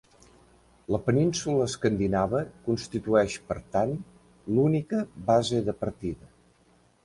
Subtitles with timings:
[0.95, 3.95] La península escandinava constitueix, per tant,
[4.57, 6.35] l'única base de partida.